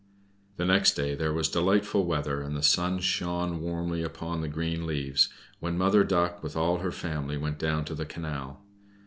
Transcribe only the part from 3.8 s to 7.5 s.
upon the green leaves when Mother Duck with all her family